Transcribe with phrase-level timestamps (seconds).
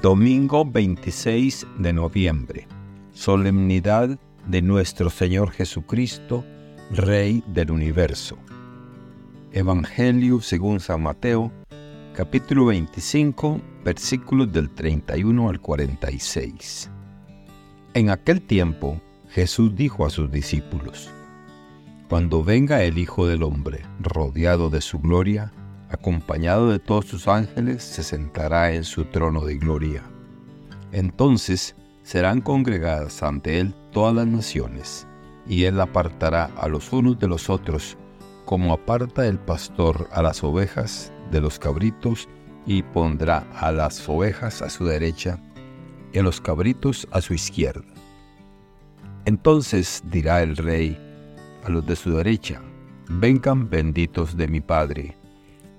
[0.00, 2.66] Domingo 26 de noviembre.
[3.12, 6.44] Solemnidad de nuestro Señor Jesucristo,
[6.90, 8.38] Rey del universo.
[9.52, 11.52] Evangelio según San Mateo,
[12.14, 16.90] capítulo 25, versículos del 31 al 46.
[17.92, 18.98] En aquel tiempo,
[19.28, 21.10] Jesús dijo a sus discípulos,
[22.08, 25.52] Cuando venga el Hijo del Hombre, rodeado de su gloria,
[25.92, 30.02] acompañado de todos sus ángeles, se sentará en su trono de gloria.
[30.90, 35.06] Entonces serán congregadas ante él todas las naciones,
[35.46, 37.96] y él apartará a los unos de los otros,
[38.44, 42.28] como aparta el pastor a las ovejas de los cabritos,
[42.66, 45.38] y pondrá a las ovejas a su derecha
[46.12, 47.92] y a los cabritos a su izquierda.
[49.24, 50.98] Entonces dirá el rey
[51.64, 52.60] a los de su derecha,
[53.08, 55.16] vengan benditos de mi Padre,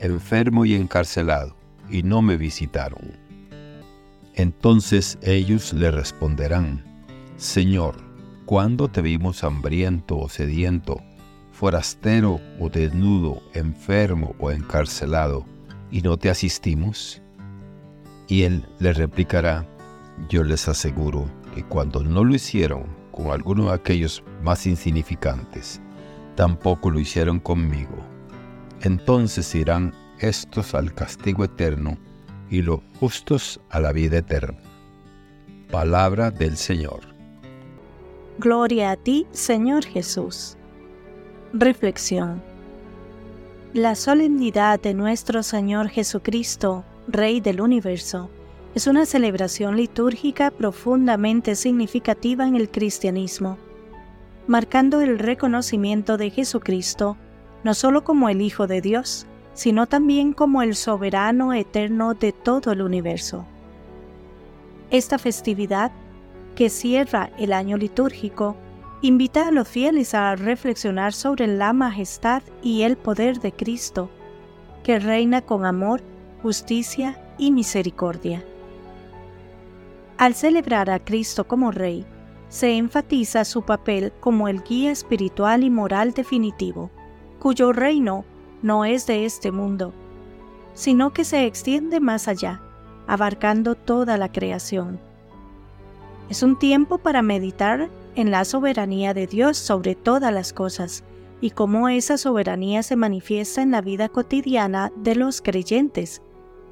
[0.00, 1.54] enfermo y encarcelado,
[1.90, 3.18] y no me visitaron.
[4.34, 6.84] Entonces ellos le responderán,
[7.36, 7.96] Señor,
[8.46, 11.00] ¿cuándo te vimos hambriento o sediento,
[11.52, 15.44] forastero o desnudo, enfermo o encarcelado,
[15.90, 17.20] y no te asistimos?
[18.26, 19.66] Y él le replicará,
[20.28, 25.80] yo les aseguro que cuando no lo hicieron con alguno de aquellos más insignificantes,
[26.36, 28.10] tampoco lo hicieron conmigo
[28.82, 31.98] entonces irán estos al castigo eterno
[32.50, 34.58] y los justos a la vida eterna.
[35.70, 37.00] Palabra del Señor.
[38.38, 40.56] Gloria a ti, Señor Jesús.
[41.52, 42.42] Reflexión.
[43.72, 48.30] La solemnidad de nuestro Señor Jesucristo, Rey del universo,
[48.74, 53.58] es una celebración litúrgica profundamente significativa en el cristianismo,
[54.46, 57.16] marcando el reconocimiento de Jesucristo
[57.64, 62.72] no solo como el Hijo de Dios, sino también como el soberano eterno de todo
[62.72, 63.44] el universo.
[64.90, 65.92] Esta festividad,
[66.54, 68.56] que cierra el año litúrgico,
[69.02, 74.10] invita a los fieles a reflexionar sobre la majestad y el poder de Cristo,
[74.82, 76.02] que reina con amor,
[76.42, 78.44] justicia y misericordia.
[80.18, 82.04] Al celebrar a Cristo como Rey,
[82.48, 86.90] se enfatiza su papel como el guía espiritual y moral definitivo
[87.40, 88.24] cuyo reino
[88.62, 89.92] no es de este mundo,
[90.74, 92.60] sino que se extiende más allá,
[93.08, 95.00] abarcando toda la creación.
[96.28, 101.02] Es un tiempo para meditar en la soberanía de Dios sobre todas las cosas
[101.40, 106.22] y cómo esa soberanía se manifiesta en la vida cotidiana de los creyentes,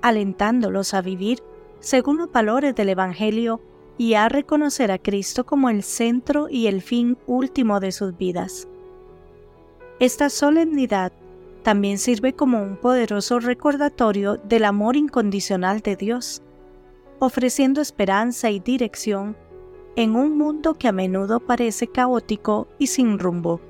[0.03, 1.43] alentándolos a vivir
[1.81, 3.61] según los valores del Evangelio
[3.97, 8.69] y a reconocer a Cristo como el centro y el fin último de sus vidas.
[10.00, 11.12] Esta solemnidad
[11.65, 16.41] también sirve como un poderoso recordatorio del amor incondicional de Dios,
[17.18, 19.36] ofreciendo esperanza y dirección
[19.97, 23.60] en un mundo que a menudo parece caótico y sin rumbo.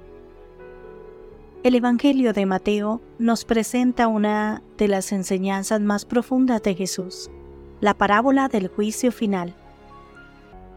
[1.62, 7.30] El Evangelio de Mateo nos presenta una de las enseñanzas más profundas de Jesús,
[7.80, 9.54] la parábola del juicio final.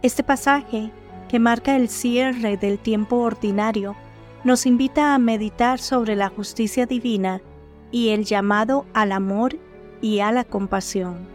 [0.01, 0.91] Este pasaje,
[1.27, 3.97] que marca el cierre del tiempo ordinario,
[4.43, 7.41] nos invita a meditar sobre la justicia divina
[7.91, 9.57] y el llamado al amor
[10.01, 11.27] y a la compasión.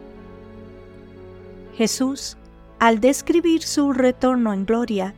[1.77, 2.37] Jesús,
[2.79, 5.15] Al describir su retorno en gloria,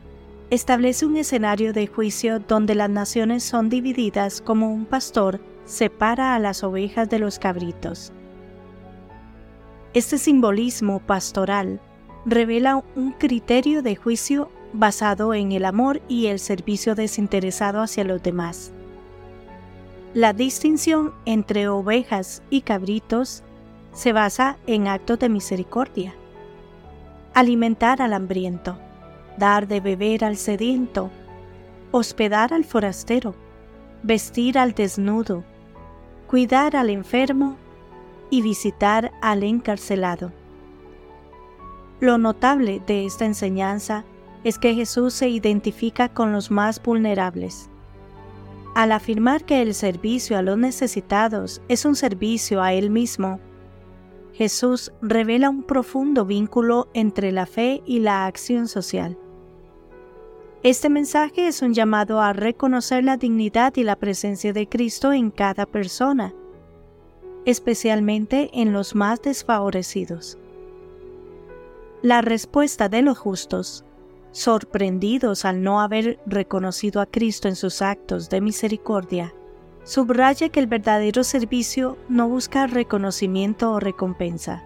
[0.49, 6.39] establece un escenario de juicio donde las naciones son divididas como un pastor separa a
[6.39, 8.11] las ovejas de los cabritos.
[9.93, 11.79] Este simbolismo pastoral
[12.25, 18.21] revela un criterio de juicio basado en el amor y el servicio desinteresado hacia los
[18.21, 18.71] demás.
[20.13, 23.43] La distinción entre ovejas y cabritos
[23.93, 26.15] se basa en actos de misericordia.
[27.33, 28.77] Alimentar al hambriento,
[29.37, 31.11] dar de beber al sediento,
[31.91, 33.35] hospedar al forastero,
[34.03, 35.43] vestir al desnudo,
[36.27, 37.57] cuidar al enfermo
[38.29, 40.31] y visitar al encarcelado.
[41.99, 44.05] Lo notable de esta enseñanza
[44.43, 47.69] es que Jesús se identifica con los más vulnerables.
[48.75, 53.39] Al afirmar que el servicio a los necesitados es un servicio a Él mismo,
[54.33, 59.17] Jesús revela un profundo vínculo entre la fe y la acción social.
[60.63, 65.31] Este mensaje es un llamado a reconocer la dignidad y la presencia de Cristo en
[65.31, 66.33] cada persona,
[67.45, 70.37] especialmente en los más desfavorecidos.
[72.01, 73.83] La respuesta de los justos,
[74.31, 79.33] sorprendidos al no haber reconocido a Cristo en sus actos de misericordia,
[79.83, 84.63] subraya que el verdadero servicio no busca reconocimiento o recompensa.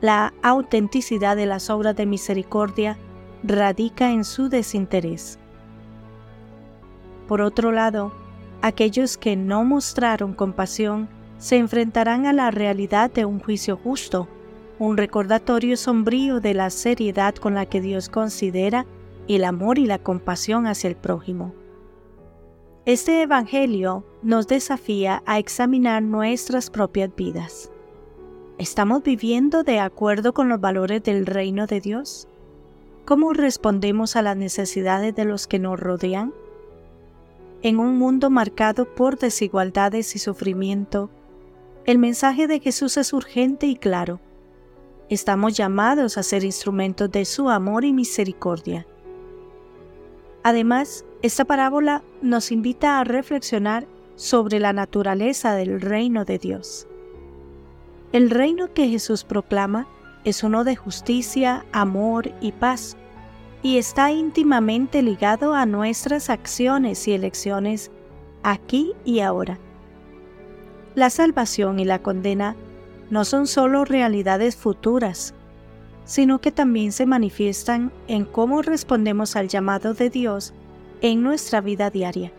[0.00, 2.96] La autenticidad de las obras de misericordia
[3.42, 5.38] radica en su desinterés.
[7.26, 8.12] Por otro lado,
[8.62, 11.08] aquellos que no mostraron compasión
[11.38, 14.28] se enfrentarán a la realidad de un juicio justo
[14.78, 18.86] un recordatorio sombrío de la seriedad con la que Dios considera
[19.26, 21.52] el amor y la compasión hacia el prójimo.
[22.86, 27.70] Este Evangelio nos desafía a examinar nuestras propias vidas.
[28.56, 32.28] ¿Estamos viviendo de acuerdo con los valores del reino de Dios?
[33.04, 36.32] ¿Cómo respondemos a las necesidades de los que nos rodean?
[37.62, 41.10] En un mundo marcado por desigualdades y sufrimiento,
[41.84, 44.20] el mensaje de Jesús es urgente y claro
[45.10, 48.86] Estamos llamados a ser instrumentos de su amor y misericordia.
[50.42, 56.86] Además, esta parábola nos invita a reflexionar sobre la naturaleza del reino de Dios.
[58.12, 59.86] El reino que Jesús proclama
[60.24, 62.96] es uno de justicia, amor y paz,
[63.62, 67.90] y está íntimamente ligado a nuestras acciones y elecciones
[68.42, 69.58] aquí y ahora.
[70.94, 72.56] La salvación y la condena
[73.10, 75.34] no son solo realidades futuras,
[76.04, 80.54] sino que también se manifiestan en cómo respondemos al llamado de Dios
[81.00, 82.32] en nuestra vida diaria.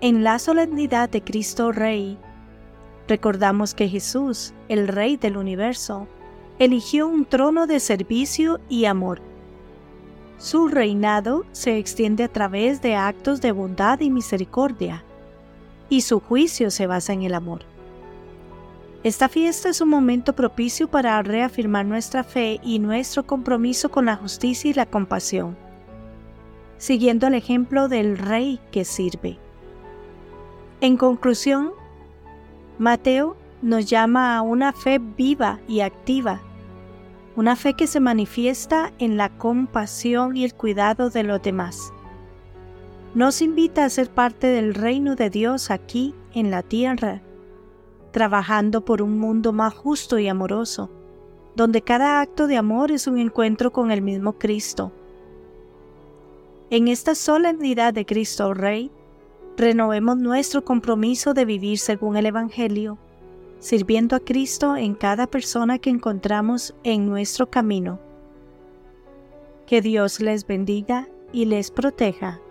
[0.00, 2.18] En la solemnidad de Cristo Rey,
[3.08, 6.06] recordamos que Jesús, el Rey del universo,
[6.58, 9.20] eligió un trono de servicio y amor.
[10.38, 15.04] Su reinado se extiende a través de actos de bondad y misericordia,
[15.88, 17.73] y su juicio se basa en el amor.
[19.04, 24.16] Esta fiesta es un momento propicio para reafirmar nuestra fe y nuestro compromiso con la
[24.16, 25.58] justicia y la compasión,
[26.78, 29.36] siguiendo el ejemplo del Rey que sirve.
[30.80, 31.72] En conclusión,
[32.78, 36.40] Mateo nos llama a una fe viva y activa,
[37.36, 41.92] una fe que se manifiesta en la compasión y el cuidado de los demás.
[43.14, 47.20] Nos invita a ser parte del reino de Dios aquí en la tierra
[48.14, 50.88] trabajando por un mundo más justo y amoroso,
[51.56, 54.92] donde cada acto de amor es un encuentro con el mismo Cristo.
[56.70, 58.92] En esta solemnidad de Cristo Rey,
[59.56, 62.98] renovemos nuestro compromiso de vivir según el Evangelio,
[63.58, 67.98] sirviendo a Cristo en cada persona que encontramos en nuestro camino.
[69.66, 72.43] Que Dios les bendiga y les proteja.